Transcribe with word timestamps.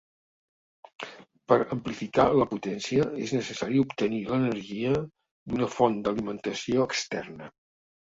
Per 1.53 1.57
amplificar 1.75 2.25
la 2.39 2.47
potència 2.55 3.07
és 3.27 3.35
necessari 3.37 3.85
obtenir 3.85 4.25
l'energia 4.33 4.97
d'una 5.07 5.73
font 5.79 6.05
d'alimentació 6.05 6.93
externa. 6.93 7.57